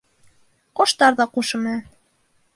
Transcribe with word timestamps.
Ҡоштар 0.81 1.19
ҙа 1.21 1.29
ҡушы 1.37 1.61
менән. 1.69 1.87